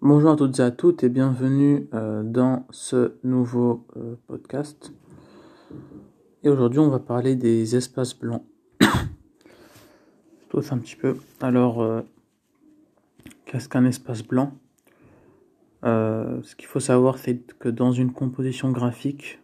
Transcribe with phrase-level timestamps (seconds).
[0.00, 4.92] Bonjour à toutes et à toutes et bienvenue euh, dans ce nouveau euh, podcast.
[6.44, 8.44] Et aujourd'hui on va parler des espaces blancs.
[10.50, 11.16] Tout un petit peu.
[11.40, 12.02] Alors, euh,
[13.44, 14.52] qu'est-ce qu'un espace blanc?
[15.82, 19.40] Ce qu'il faut savoir c'est que dans une composition graphique,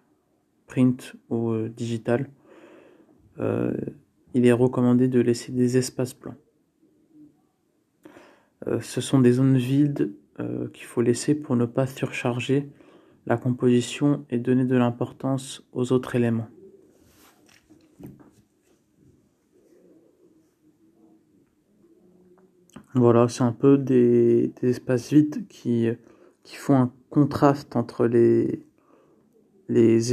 [0.68, 2.28] print ou digital,
[3.38, 6.36] il est recommandé de laisser des espaces blancs.
[8.80, 12.68] ce sont des zones vides euh, qu'il faut laisser pour ne pas surcharger
[13.26, 16.48] la composition et donner de l'importance aux autres éléments.
[22.94, 25.88] Voilà, c'est un peu des, espaces vides qui,
[26.44, 28.64] font un contraste entre les,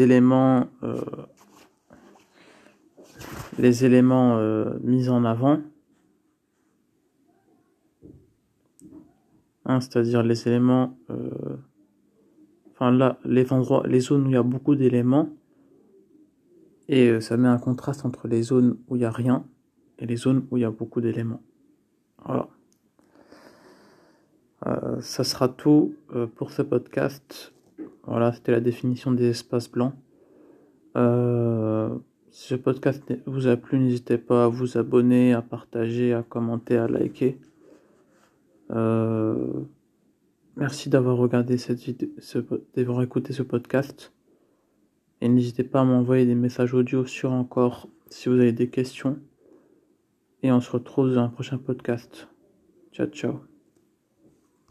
[0.01, 1.01] éléments, euh,
[3.59, 5.61] euh, mis en avant
[9.79, 11.29] C'est-à-dire les éléments, euh,
[12.71, 15.29] enfin là, les endroits, les zones où il y a beaucoup d'éléments,
[16.89, 19.45] et euh, ça met un contraste entre les zones où il n'y a rien
[19.99, 21.41] et les zones où il y a beaucoup d'éléments.
[22.25, 22.47] Voilà.
[24.67, 25.95] Euh, ça sera tout
[26.35, 27.53] pour ce podcast.
[28.03, 29.93] Voilà, c'était la définition des espaces blancs.
[32.31, 36.77] si ce podcast vous a plu, n'hésitez pas à vous abonner, à partager, à commenter,
[36.77, 37.37] à liker.
[38.71, 39.63] Euh,
[40.55, 42.09] merci d'avoir regardé cette vidéo,
[42.75, 44.13] d'avoir écouté ce podcast.
[45.21, 49.19] Et n'hésitez pas à m'envoyer des messages audio sur encore si vous avez des questions.
[50.43, 52.27] Et on se retrouve dans un prochain podcast.
[52.91, 53.50] Ciao, ciao.